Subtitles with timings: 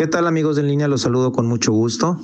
[0.00, 0.88] ¿Qué tal amigos en línea?
[0.88, 2.18] Los saludo con mucho gusto.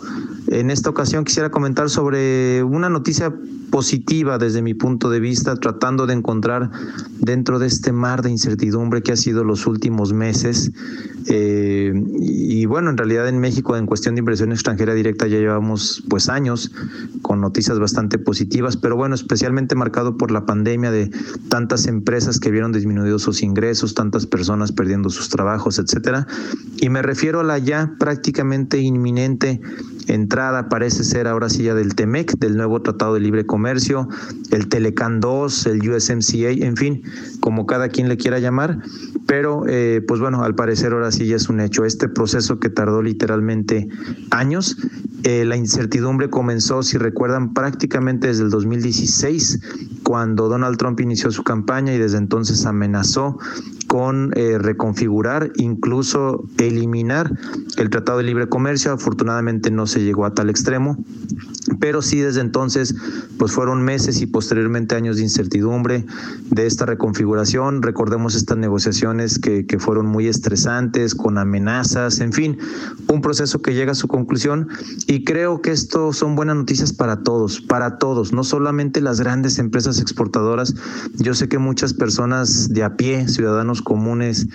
[0.46, 3.34] En esta ocasión quisiera comentar sobre una noticia
[3.70, 6.70] positiva desde mi punto de vista, tratando de encontrar
[7.18, 10.70] dentro de este mar de incertidumbre que ha sido los últimos meses.
[11.28, 16.04] Eh, y bueno, en realidad en México en cuestión de inversión extranjera directa ya llevamos
[16.08, 16.70] pues años
[17.20, 21.10] con noticias bastante positivas, pero bueno, especialmente marcado por la pandemia de
[21.48, 26.26] tantas empresas que vieron disminuidos sus ingresos, tantas personas perdiendo sus trabajos, etcétera.
[26.78, 29.60] Y me refiero a la ya prácticamente inminente
[30.06, 34.08] entrada, parece ser ahora sí ya del TEMEC, del nuevo Tratado de Libre Comercio,
[34.50, 37.02] el Telecan 2, el USMCA, en fin,
[37.40, 38.78] como cada quien le quiera llamar,
[39.26, 41.84] pero eh, pues bueno, al parecer ahora sí ya es un hecho.
[41.84, 43.88] Este proceso que tardó literalmente
[44.30, 44.76] años,
[45.24, 49.60] eh, la incertidumbre comenzó, si recuerdan, prácticamente desde el 2016,
[50.06, 53.40] cuando Donald Trump inició su campaña y desde entonces amenazó
[53.88, 57.32] con eh, reconfigurar, incluso eliminar
[57.76, 58.92] el Tratado de Libre Comercio.
[58.92, 60.96] Afortunadamente no se llegó a tal extremo,
[61.78, 62.94] pero sí desde entonces
[63.38, 66.06] pues fueron meses y posteriormente años de incertidumbre
[66.50, 67.82] de esta reconfiguración.
[67.82, 72.58] Recordemos estas negociaciones que, que fueron muy estresantes, con amenazas, en fin,
[73.08, 74.68] un proceso que llega a su conclusión
[75.06, 79.58] y creo que esto son buenas noticias para todos, para todos, no solamente las grandes
[79.58, 80.74] empresas exportadoras.
[81.18, 84.46] Yo sé que muchas personas de a pie, ciudadanos comunes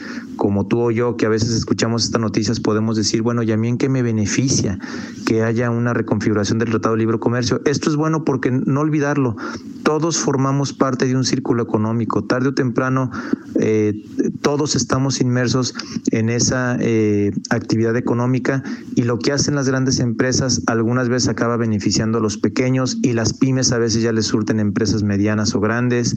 [0.41, 3.57] como tú o yo, que a veces escuchamos estas noticias, podemos decir, bueno, ¿y a
[3.57, 4.79] mí en qué me beneficia
[5.27, 7.61] que haya una reconfiguración del Tratado de Libre Comercio?
[7.63, 9.35] Esto es bueno porque no olvidarlo,
[9.83, 12.23] todos formamos parte de un círculo económico.
[12.23, 13.11] Tarde o temprano,
[13.59, 14.03] eh,
[14.41, 15.75] todos estamos inmersos
[16.09, 18.63] en esa eh, actividad económica
[18.95, 23.13] y lo que hacen las grandes empresas algunas veces acaba beneficiando a los pequeños y
[23.13, 26.15] las pymes a veces ya les surten empresas medianas o grandes.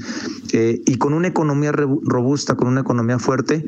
[0.52, 3.66] Eh, y con una economía robusta, con una economía fuerte,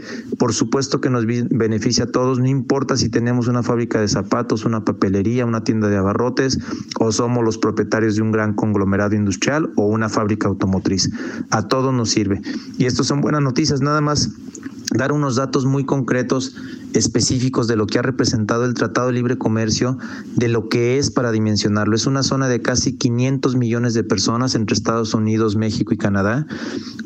[0.53, 4.85] supuesto que nos beneficia a todos, no importa si tenemos una fábrica de zapatos, una
[4.85, 6.59] papelería, una tienda de abarrotes
[6.99, 11.11] o somos los propietarios de un gran conglomerado industrial o una fábrica automotriz.
[11.51, 12.41] A todos nos sirve.
[12.79, 14.31] Y esto son buenas noticias, nada más
[14.97, 16.55] dar unos datos muy concretos
[16.95, 19.99] específicos de lo que ha representado el Tratado de Libre Comercio,
[20.35, 21.95] de lo que es para dimensionarlo.
[21.95, 26.47] Es una zona de casi 500 millones de personas entre Estados Unidos, México y Canadá.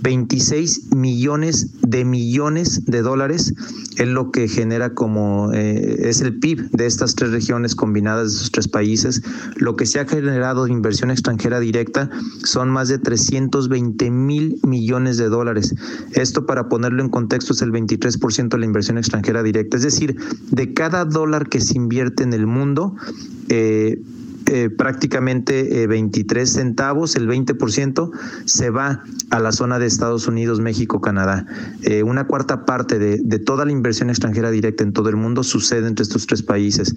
[0.02, 3.54] 26 millones de millones de dólares
[3.96, 8.36] es lo que genera como eh, es el PIB de estas tres regiones combinadas de
[8.36, 9.22] esos tres países.
[9.56, 12.08] Lo que se ha generado de inversión extranjera directa
[12.44, 15.74] son más de 320 mil millones de dólares.
[16.12, 19.76] Esto para ponerlo en contexto es el 23% de la inversión extranjera directa.
[19.76, 20.16] Es decir,
[20.50, 22.94] de cada dólar que se invierte en el mundo,
[23.48, 24.00] eh,
[24.52, 28.10] eh, prácticamente 23 eh, centavos, el 20%,
[28.46, 31.46] se va a la zona de Estados Unidos, México, Canadá.
[31.82, 35.44] Eh, una cuarta parte de, de, toda la inversión extranjera directa en todo el mundo
[35.44, 36.96] sucede entre estos tres países.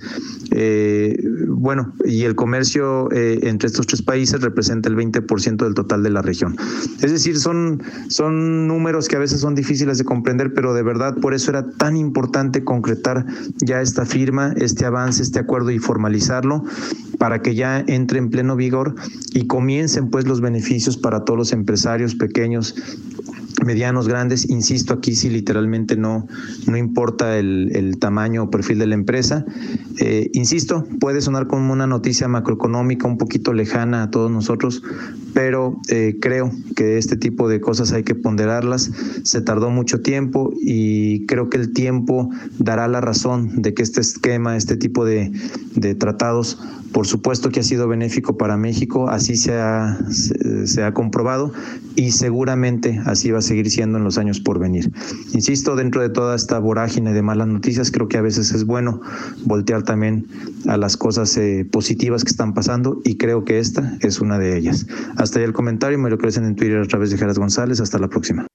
[1.48, 6.24] bueno, y el comercio entre estos tres países representa el 20% del total de la
[6.24, 6.56] región.
[7.02, 11.16] Es decir, son, son números que a veces son difíciles de comprender, pero de verdad
[11.22, 13.26] por eso era tan importante concretar
[13.62, 16.64] ya esta firma, este avance, este acuerdo y formalizarlo
[17.20, 18.96] para que ya entre en pleno vigor
[19.34, 22.76] y comiencen pues los beneficios para todos los empresarios pequeños
[23.64, 26.28] medianos, grandes, insisto, aquí sí literalmente no,
[26.68, 29.46] no importa el, el tamaño o perfil de la empresa.
[30.00, 34.84] Eh, insisto, puede sonar como una noticia macroeconómica un poquito lejana a todos nosotros,
[35.34, 38.92] pero eh, creo que este tipo de cosas hay que ponderarlas.
[39.24, 42.30] Se tardó mucho tiempo y creo que el tiempo
[42.60, 45.32] dará la razón de que este esquema, este tipo de,
[45.98, 46.60] tratados,
[46.92, 51.52] por supuesto que ha sido benéfico para México, así se ha, se, se ha comprobado
[51.96, 54.92] y seguramente así va a seguir siendo en los años por venir.
[55.34, 59.02] Insisto, dentro de toda esta vorágine de malas noticias, creo que a veces es bueno
[59.46, 60.28] voltear también
[60.68, 64.58] a las cosas eh, positivas que están pasando y creo que esta es una de
[64.58, 64.86] ellas.
[65.24, 67.80] Hasta ahí el comentario, me lo crecen en Twitter a través de Geras González.
[67.80, 68.46] Hasta la próxima.